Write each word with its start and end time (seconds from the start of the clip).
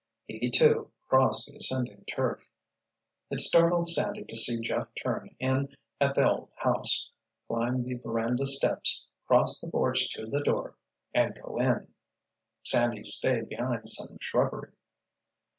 He, 0.25 0.49
too, 0.49 0.89
crossed 1.07 1.45
the 1.45 1.57
ascending 1.57 2.05
turf. 2.05 2.41
It 3.29 3.39
startled 3.39 3.87
Sandy 3.87 4.23
to 4.23 4.35
see 4.35 4.59
Jeff 4.59 4.87
turn 4.95 5.35
in 5.39 5.75
at 5.99 6.15
the 6.15 6.27
old 6.27 6.49
house, 6.55 7.11
climb 7.47 7.83
the 7.83 7.93
veranda 7.97 8.47
steps, 8.47 9.07
cross 9.27 9.61
the 9.61 9.69
porch 9.69 10.09
to 10.15 10.25
the 10.25 10.41
door—and 10.41 11.39
go 11.39 11.57
in. 11.59 11.93
Sandy 12.63 13.03
stayed 13.03 13.47
behind 13.47 13.87
some 13.87 14.17
shrubbery. 14.19 14.71